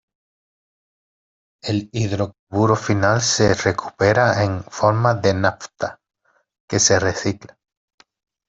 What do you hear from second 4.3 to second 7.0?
en forma de nafta, que se